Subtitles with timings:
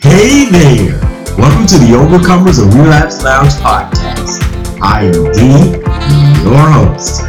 [0.00, 0.94] Hey there!
[1.36, 4.38] Welcome to the Overcomers of Relapse Lounge podcast.
[4.80, 5.74] I am D,
[6.46, 7.26] your host.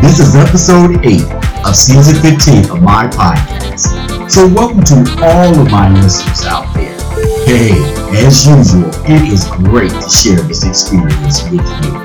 [0.00, 1.20] This is episode 8
[1.66, 4.30] of season 15 of my podcast.
[4.30, 6.96] So, welcome to all of my listeners out there.
[7.44, 7.76] Hey,
[8.24, 12.00] as usual, it is great to share this experience with you.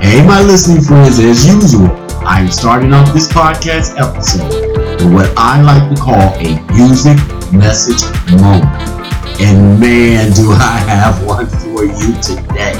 [0.00, 1.92] Hey, my listening friends, as usual,
[2.24, 4.48] I am starting off this podcast episode
[5.02, 7.18] with what I like to call a music
[7.52, 8.00] message
[8.40, 9.01] moment.
[9.42, 12.74] And man, do I have one for you today.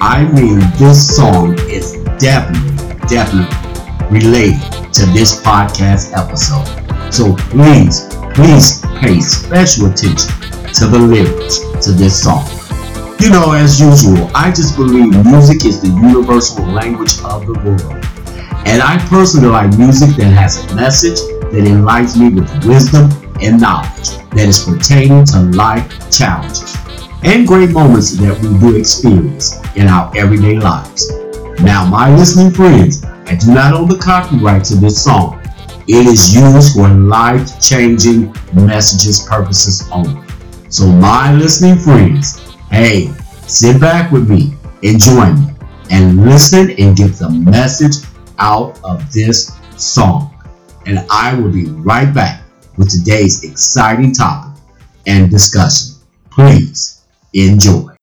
[0.00, 6.64] I mean, this song is definitely, definitely related to this podcast episode.
[7.12, 10.32] So please, please pay special attention
[10.72, 12.48] to the lyrics to this song.
[13.20, 18.04] You know, as usual, I just believe music is the universal language of the world.
[18.66, 21.20] And I personally like music that has a message
[21.52, 23.10] that enlightens me with wisdom
[23.40, 26.76] and knowledge that is pertaining to life challenges
[27.24, 31.10] and great moments that we do experience in our everyday lives.
[31.60, 35.42] Now, my listening friends, I do not own the copyright to this song.
[35.88, 40.22] It is used for life changing messages purposes only.
[40.68, 43.12] So, my listening friends, hey,
[43.46, 45.54] sit back with me and join me
[45.90, 48.06] and listen and get the message
[48.38, 50.34] out of this song.
[50.86, 52.42] And I will be right back
[52.78, 54.62] with today's exciting topic
[55.06, 55.96] and discussion.
[56.30, 57.97] Please enjoy.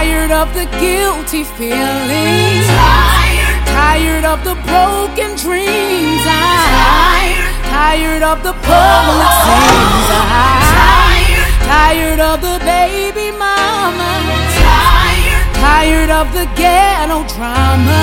[0.00, 2.64] Tired, of the guilty feelings.
[2.72, 6.24] Tired, tired of the broken dreams.
[6.24, 10.08] I'm tired, tired of the public scenes.
[10.16, 14.08] I'm tired, tired of the baby mama.
[14.56, 18.00] Tired, tired of the ghetto drama.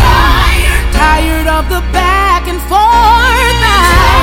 [0.00, 3.60] Tired, tired of the back and forth.
[3.60, 4.13] Tired,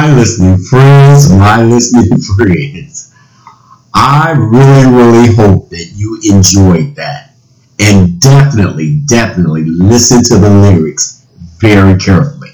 [0.00, 3.14] My listening friends, my listening friends,
[3.92, 7.34] I really, really hope that you enjoyed that.
[7.78, 11.26] And definitely, definitely listen to the lyrics
[11.58, 12.48] very carefully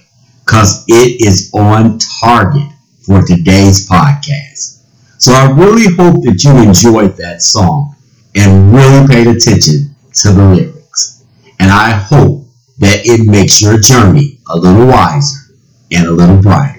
[0.44, 2.68] because it is on target
[3.02, 4.82] for today's podcast.
[5.18, 7.94] So I really hope that you enjoyed that song
[8.34, 11.24] and really paid attention to the lyrics.
[11.60, 12.44] And I hope
[12.78, 15.54] that it makes your journey a little wiser
[15.92, 16.75] and a little brighter.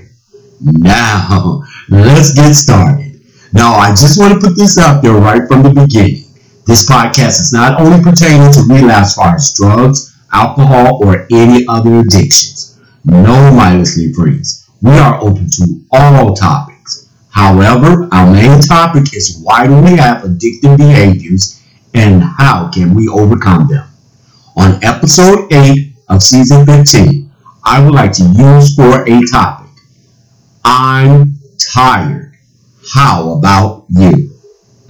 [0.59, 3.21] Now, let's get started.
[3.53, 6.23] Now, I just want to put this out there right from the beginning.
[6.65, 12.79] This podcast is not only pertaining to relapse as drugs, alcohol, or any other addictions.
[13.05, 17.07] No, my listening friends, we are open to all topics.
[17.29, 21.61] However, our main topic is why do we have addictive behaviors
[21.93, 23.87] and how can we overcome them?
[24.57, 27.31] On episode 8 of season 15,
[27.63, 29.66] I would like to use for a topic
[30.69, 31.39] I'm
[31.73, 32.35] tired.
[32.93, 34.37] How about you?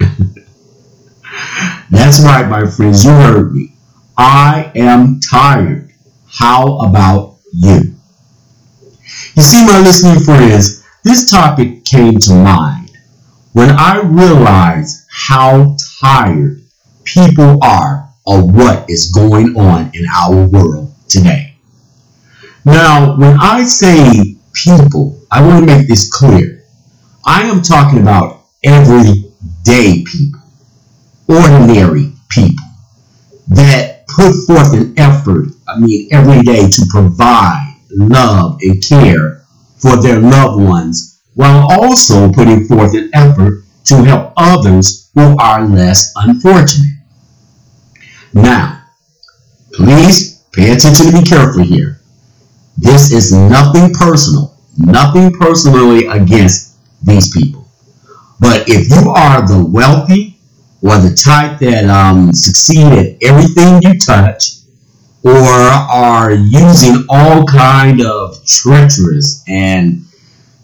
[1.90, 3.04] That's right, my friends.
[3.04, 3.74] You heard me.
[4.16, 5.92] I am tired.
[6.26, 7.94] How about you?
[9.36, 12.90] You see, my listening friends, this topic came to mind
[13.52, 16.60] when I realized how tired
[17.04, 21.54] people are of what is going on in our world today.
[22.64, 26.64] Now, when I say people, I want to make this clear.
[27.24, 30.40] I am talking about everyday people,
[31.28, 32.64] ordinary people
[33.48, 39.44] that put forth an effort, I mean, every day to provide love and care
[39.78, 45.66] for their loved ones while also putting forth an effort to help others who are
[45.66, 46.98] less unfortunate.
[48.34, 48.84] Now,
[49.72, 52.00] please pay attention to be careful here.
[52.78, 57.68] This is nothing personal, nothing personally against these people.
[58.38, 60.38] But if you are the wealthy
[60.80, 64.58] or the type that um, succeed at everything you touch,
[65.24, 70.04] or are using all kind of treacherous and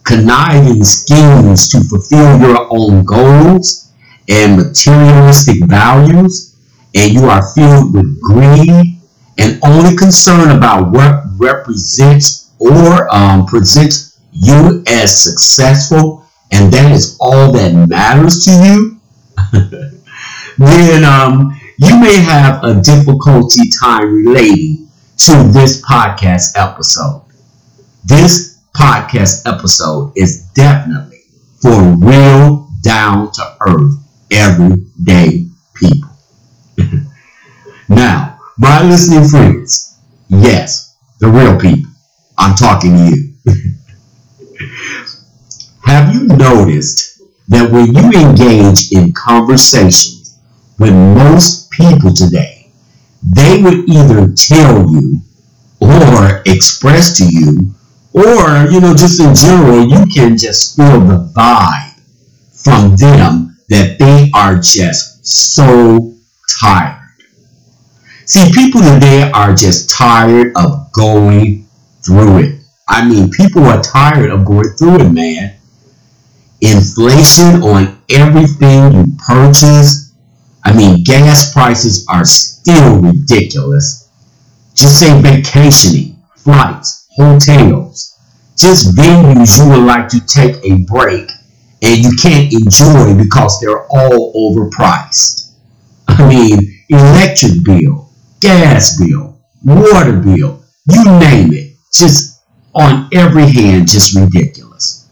[0.04, 3.92] conniving schemes to fulfill your own goals
[4.28, 6.54] and materialistic values,
[6.94, 8.93] and you are filled with greed
[9.38, 17.16] and only concern about what represents or um, presents you as successful, and that is
[17.20, 19.00] all that matters to you,
[20.58, 27.22] then um, you may have a difficulty time relating to this podcast episode.
[28.04, 31.14] This podcast episode is definitely
[31.64, 33.96] for real, down to earth,
[34.30, 36.03] everyday people.
[38.58, 39.98] My listening friends,
[40.28, 41.90] yes, the real people,
[42.38, 43.34] I'm talking to you.
[45.84, 50.38] Have you noticed that when you engage in conversations
[50.78, 52.70] with most people today,
[53.22, 55.20] they would either tell you
[55.80, 57.74] or express to you,
[58.12, 62.00] or, you know, just in general, you can just feel the vibe
[62.52, 66.14] from them that they are just so
[66.60, 67.03] tired.
[68.26, 71.66] See, people today are just tired of going
[72.04, 72.60] through it.
[72.88, 75.56] I mean, people are tired of going through it, man.
[76.60, 80.14] Inflation on everything you purchase.
[80.64, 84.08] I mean, gas prices are still ridiculous.
[84.74, 88.18] Just say vacationing, flights, hotels,
[88.56, 91.30] just venues you would like to take a break
[91.82, 95.52] and you can't enjoy because they're all overpriced.
[96.08, 98.03] I mean, electric bill,
[98.40, 101.76] gas bill, water bill, you name it.
[101.92, 102.42] Just
[102.74, 105.08] on every hand, just ridiculous.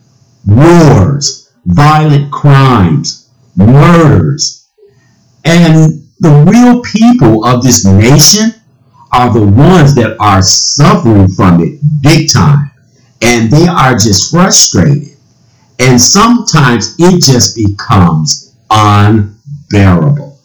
[0.47, 4.69] Wars, violent crimes, murders.
[5.45, 8.55] And the real people of this nation
[9.13, 12.71] are the ones that are suffering from it big time.
[13.21, 15.17] And they are just frustrated.
[15.79, 20.39] And sometimes it just becomes unbearable.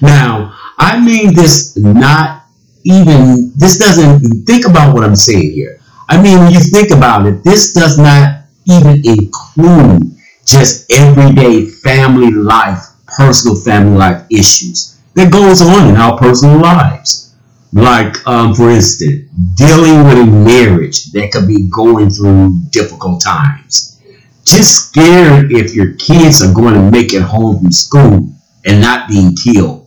[0.00, 0.45] Now,
[0.78, 2.46] I mean this not
[2.84, 5.80] even, this doesn't, think about what I'm saying here.
[6.08, 10.14] I mean, when you think about it, this does not even include
[10.44, 17.34] just everyday family life, personal family life issues that goes on in our personal lives.
[17.72, 24.00] Like, um, for instance, dealing with a marriage that could be going through difficult times.
[24.44, 28.28] Just scared if your kids are going to make it home from school
[28.64, 29.85] and not being killed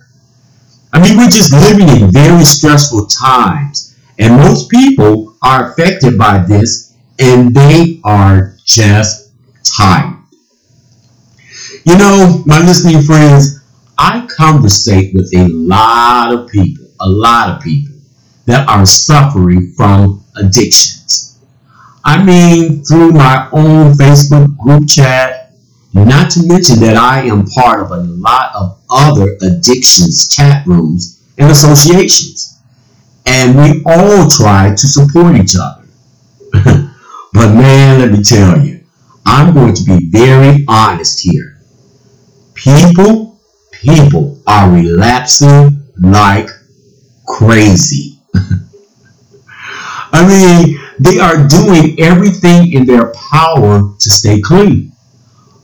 [0.91, 6.39] I mean, we're just living in very stressful times, and most people are affected by
[6.39, 9.31] this, and they are just
[9.63, 10.17] tired.
[11.85, 13.59] You know, my listening friends,
[13.97, 17.95] I conversate with a lot of people, a lot of people
[18.45, 21.37] that are suffering from addictions.
[22.03, 25.48] I mean, through my own Facebook group chat,
[25.93, 31.23] not to mention that I am part of a lot of other addictions chat rooms
[31.37, 32.61] and associations.
[33.25, 35.87] And we all try to support each other.
[37.33, 38.83] but man, let me tell you,
[39.25, 41.59] I'm going to be very honest here.
[42.53, 43.39] People,
[43.71, 46.49] people are relapsing like
[47.27, 48.19] crazy.
[50.11, 54.91] I mean, they are doing everything in their power to stay clean.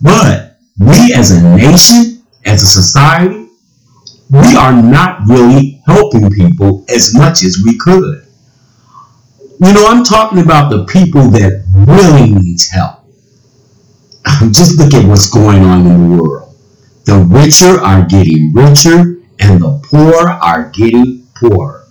[0.01, 3.47] But we as a nation, as a society,
[4.29, 8.25] we are not really helping people as much as we could.
[9.61, 13.05] You know, I'm talking about the people that really needs help.
[14.51, 16.55] Just look at what's going on in the world.
[17.05, 21.87] The richer are getting richer and the poor are getting poorer.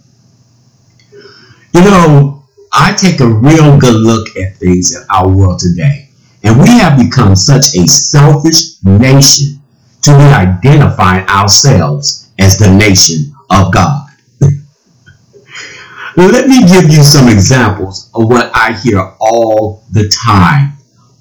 [1.73, 6.04] You know, I take a real good look at things in our world today,
[6.45, 9.61] and we have become such a selfish nation
[10.03, 14.07] to be identifying ourselves as the nation of God.
[16.17, 20.75] Let me give you some examples of what I hear all the time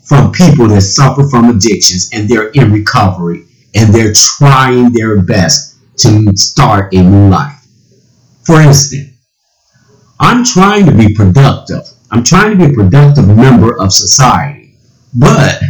[0.04, 5.78] from people that suffer from addictions and they're in recovery and they're trying their best
[6.00, 7.66] to start a new life.
[8.44, 9.12] For instance,
[10.20, 11.82] I'm trying to be productive.
[12.12, 14.63] I'm trying to be a productive member of society.
[15.16, 15.62] But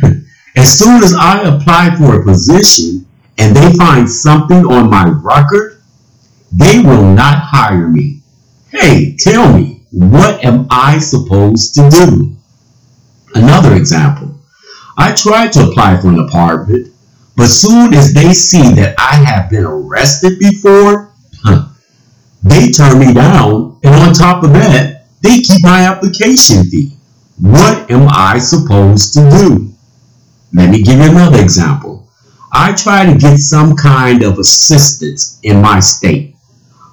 [0.56, 3.06] as soon as I apply for a position
[3.38, 5.82] and they find something on my record,
[6.52, 8.24] they will not hire me
[8.74, 12.36] Hey, tell me, what am I supposed to do?
[13.36, 14.34] Another example.
[14.98, 16.88] I tried to apply for an apartment,
[17.36, 21.68] but soon as they see that I have been arrested before, huh,
[22.42, 26.98] they turn me down, and on top of that, they keep my application fee.
[27.40, 29.74] What am I supposed to do?
[30.54, 32.08] Let me give you another example.
[32.52, 36.36] I try to get some kind of assistance in my state.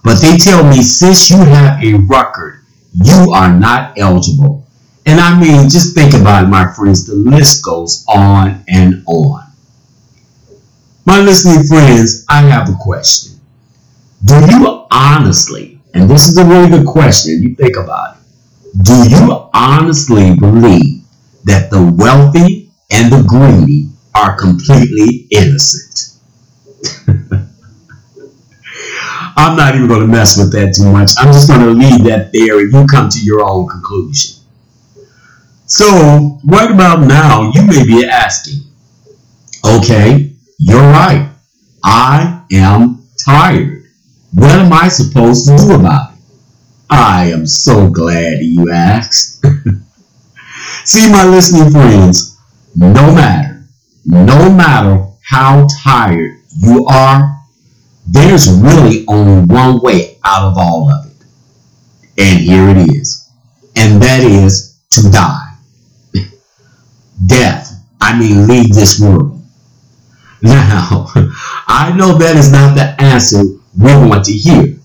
[0.03, 4.67] But they tell me since you have a record, you are not eligible.
[5.05, 7.07] And I mean, just think about it, my friends.
[7.07, 9.45] The list goes on and on.
[11.05, 13.39] My listening friends, I have a question.
[14.25, 18.20] Do you honestly, and this is a really good question, you think about it,
[18.83, 21.05] do you honestly believe
[21.45, 26.19] that the wealthy and the greedy are completely innocent?
[29.37, 31.13] I'm not even going to mess with that too much.
[31.19, 34.37] I'm just going to leave that there and you come to your own conclusion.
[35.67, 38.61] So, right about now, you may be asking,
[39.65, 41.31] okay, you're right.
[41.83, 43.85] I am tired.
[44.35, 46.10] What am I supposed to do about it?
[46.91, 49.45] I am so glad you asked.
[50.85, 52.37] See, my listening friends,
[52.75, 53.65] no matter,
[54.05, 57.41] no matter how tired you are,
[58.09, 61.27] there's really only one way out of all of it.
[62.19, 63.31] And here it is.
[63.77, 65.55] And that is to die.
[67.27, 67.73] Death.
[68.01, 69.41] I mean, leave this world.
[70.43, 71.07] Now,
[71.69, 73.43] I know that is not the answer
[73.79, 74.77] we want to hear.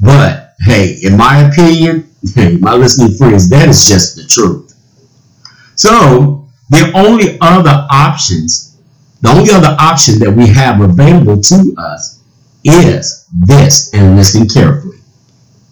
[0.00, 4.74] But, hey, in my opinion, hey, my listening friends, that is just the truth.
[5.76, 8.78] So, the only other options,
[9.22, 12.22] the only other option that we have available to us
[12.64, 14.98] is this, and listen carefully,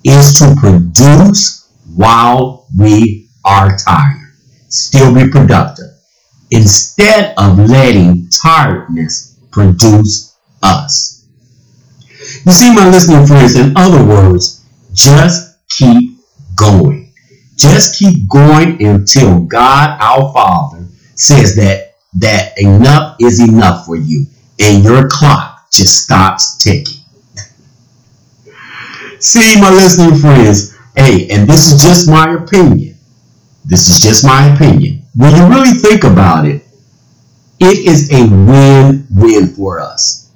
[0.05, 4.33] is to produce while we are tired.
[4.69, 5.87] Still be productive.
[6.51, 11.27] Instead of letting tiredness produce us.
[12.47, 14.58] You see, my listening friends, in other words,
[14.99, 16.19] just keep
[16.57, 17.13] going.
[17.57, 24.27] Just keep going until God, our Father, says that, that enough is enough for you
[24.59, 27.03] and your clock just stops ticking.
[29.21, 32.97] See, my listening friends, hey, and this is just my opinion.
[33.65, 35.03] This is just my opinion.
[35.17, 36.63] When you really think about it,
[37.61, 40.28] it is a win-win for us.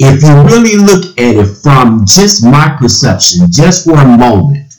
[0.00, 4.74] If you really look at it from just my perception, just for a moment,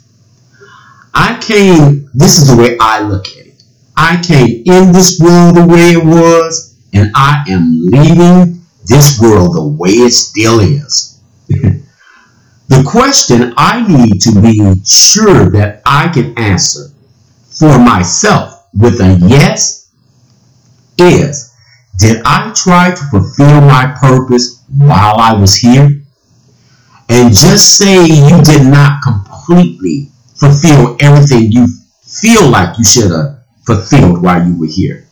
[1.14, 3.64] I came, this is the way I look at it.
[3.98, 9.56] I came in this world the way it was, and I am leaving this world
[9.56, 11.20] the way it still is.
[11.48, 16.92] the question I need to be sure that I can answer
[17.50, 19.92] for myself with a yes
[20.98, 21.54] is
[21.98, 25.90] Did I try to fulfill my purpose while I was here?
[27.10, 31.68] And just say you did not completely fulfill everything you
[32.04, 35.08] feel like you should have fulfilled while you were here.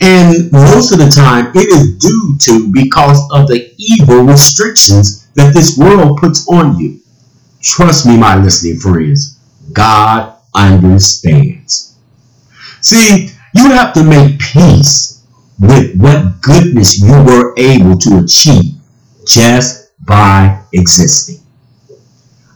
[0.00, 5.54] And most of the time, it is due to because of the evil restrictions that
[5.54, 7.00] this world puts on you.
[7.62, 9.38] Trust me, my listening friends,
[9.72, 11.96] God understands.
[12.80, 15.13] See, you have to make peace
[15.58, 18.74] with what goodness you were able to achieve
[19.26, 21.40] just by existing.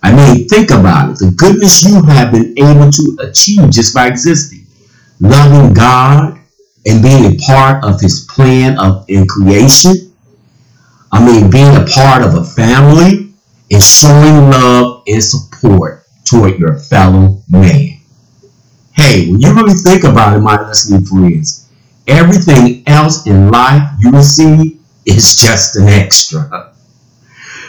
[0.02, 1.18] I mean, think about it.
[1.18, 4.66] The goodness you have been able to achieve just by existing.
[5.20, 6.38] Loving God
[6.86, 10.14] and being a part of his plan of in creation.
[11.10, 13.32] I mean, being a part of a family
[13.70, 18.00] and showing love and support toward your fellow man.
[18.92, 21.67] Hey, when you really think about it, my listening friends,
[22.08, 26.72] everything else in life you receive is just an extra.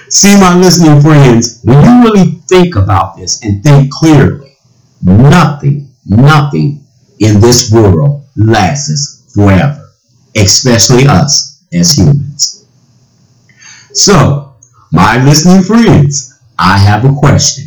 [0.09, 4.57] See, my listening friends, when you really think about this and think clearly,
[5.03, 6.83] nothing, nothing
[7.19, 9.89] in this world lasts forever,
[10.35, 12.65] especially us as humans.
[13.93, 14.55] So,
[14.91, 17.65] my listening friends, I have a question.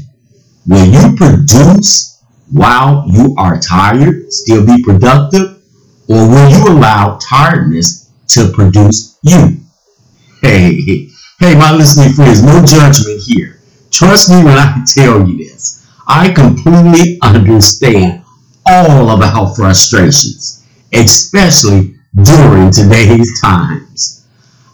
[0.67, 5.62] Will you produce while you are tired, still be productive,
[6.09, 9.59] or will you allow tiredness to produce you?
[10.41, 11.09] Hey,
[11.43, 13.59] Hey, my listening friends, no judgment here.
[13.91, 15.85] Trust me when I tell you this.
[16.07, 18.23] I completely understand
[18.65, 24.25] all of our frustrations, especially during today's times.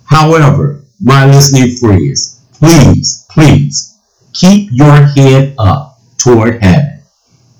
[0.05, 3.99] However, my listening friends, please, please
[4.35, 7.01] keep your head up toward heaven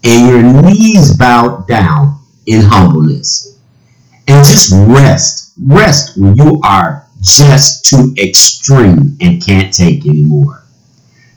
[0.05, 3.58] and your knees bowed down in humbleness.
[4.29, 10.63] And just rest, rest when you are just too extreme and can't take anymore.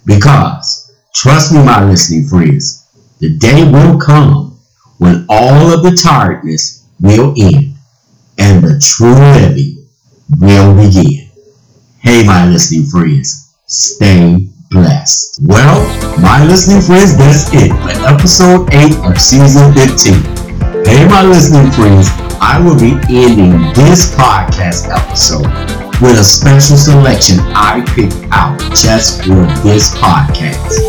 [0.05, 2.85] Because, trust me, my listening friends,
[3.19, 4.59] the day will come
[4.97, 7.75] when all of the tiredness will end
[8.37, 9.87] and the true living
[10.39, 11.29] will begin.
[11.99, 15.39] Hey, my listening friends, stay blessed.
[15.43, 15.81] Well,
[16.19, 20.13] my listening friends, that's it for episode 8 of season 15.
[20.85, 22.09] Hey, my listening friends,
[22.41, 25.45] I will be ending this podcast episode
[26.01, 30.81] with a special selection I picked out just for this podcast.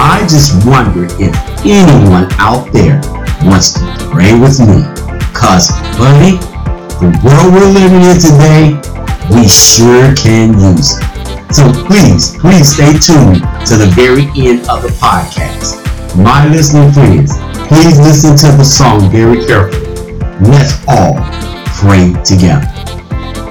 [0.00, 3.02] I just wonder if anyone out there
[3.44, 4.80] wants to pray with me.
[5.36, 5.68] Cause,
[6.00, 6.40] buddy,
[7.04, 8.72] the world we're living in today,
[9.28, 11.04] we sure can use it.
[11.52, 15.84] So please, please stay tuned to the very end of the podcast.
[16.16, 17.36] My listening friends,
[17.68, 19.83] please listen to the song very carefully.
[20.40, 21.14] Let's all
[21.78, 22.66] pray together.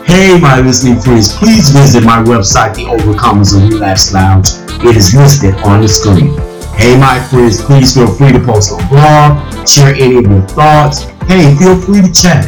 [0.03, 4.49] Hey, my listening friends, please visit my website, The Overcomers of Relapse Lounge.
[4.83, 6.35] It is listed on the screen.
[6.75, 11.03] Hey, my friends, please feel free to post a blog, share any of your thoughts.
[11.25, 12.45] Hey, feel free to chat.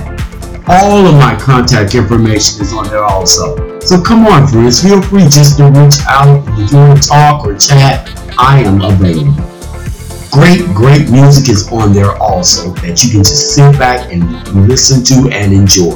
[0.68, 3.80] All of my contact information is on there also.
[3.80, 7.46] So come on, friends, feel free just to reach out if you want to talk
[7.46, 8.12] or chat.
[8.38, 9.55] I am available.
[10.36, 15.02] Great, great music is on there also that you can just sit back and listen
[15.02, 15.96] to and enjoy.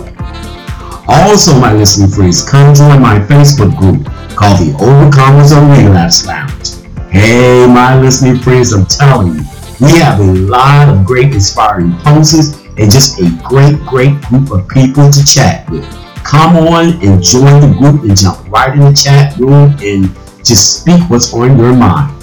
[1.10, 4.06] Also, my listening friends, come join my Facebook group
[4.38, 6.70] called the Overcomers of Relapse Lounge.
[7.12, 9.42] Hey, my listening friends, I'm telling you,
[9.82, 14.70] we have a lot of great inspiring posts and just a great, great group of
[14.70, 15.84] people to chat with.
[16.24, 20.80] Come on and join the group and jump right in the chat room and just
[20.80, 22.19] speak what's on your mind.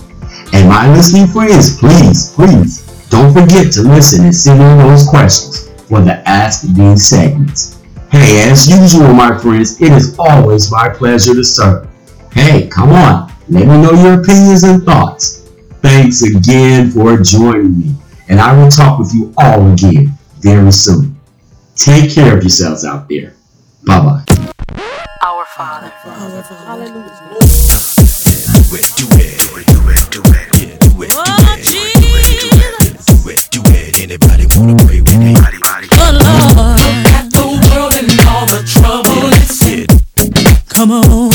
[0.57, 5.69] And my listening friends, please, please don't forget to listen and send in those questions
[5.87, 7.79] for the Ask D's segments.
[8.11, 11.87] Hey, as usual, my friends, it is always my pleasure to serve.
[12.33, 15.47] Hey, come on, let me know your opinions and thoughts.
[15.83, 17.95] Thanks again for joining me,
[18.31, 21.21] and I will talk with you all again very soon.
[21.75, 23.35] Take care of yourselves out there.
[23.85, 24.83] Bye bye.
[25.47, 25.93] Our Father.
[26.05, 27.15] Our Hallelujah.
[28.53, 31.65] Do it, do it, do it, do it, do it, yeah, do it, do it,
[31.65, 32.51] do it, do
[32.83, 34.01] it, do it, do it.
[34.03, 35.59] Anybody wanna pray with anybody?
[35.93, 36.87] Oh Lord.
[40.69, 41.26] Come on.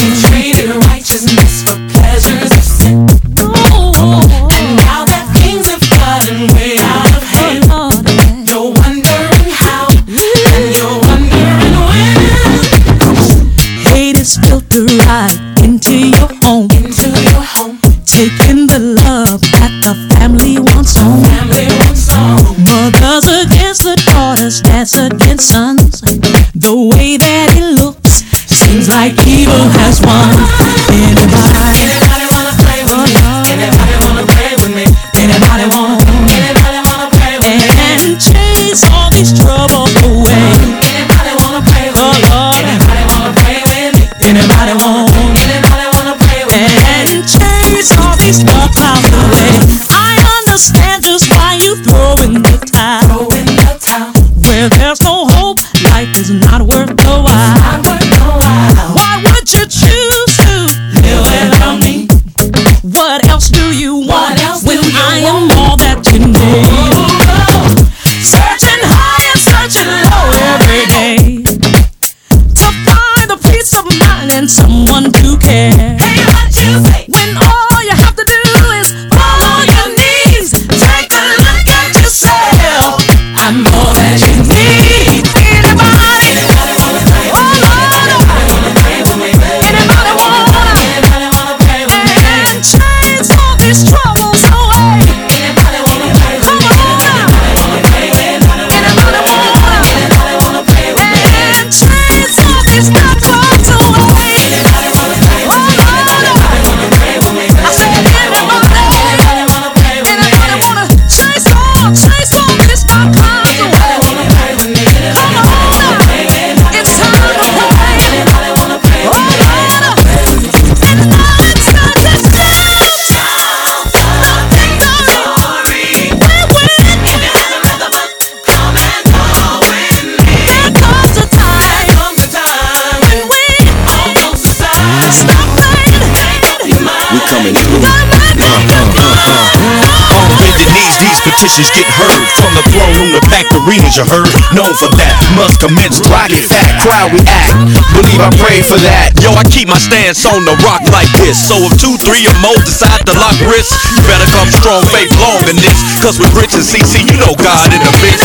[137.32, 137.56] coming.
[137.56, 137.80] Ooh.
[137.80, 137.96] Uh,
[138.44, 143.48] uh, uh, On bended knees, these petitions get heard from the throne on the back
[143.56, 143.96] arenas.
[143.96, 145.16] You heard, known for that.
[145.40, 147.56] Must commence rocket fat crowd react.
[147.96, 149.16] Believe I pray for that.
[149.24, 151.40] Yo, I keep my stance on the rock like this.
[151.40, 155.40] So if two, three, or more decide to lock wrists, better come strong, faith long
[155.48, 155.80] than this.
[156.04, 158.20] Cause with Rich and CC, you know God in the mix.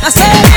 [0.00, 0.47] I said.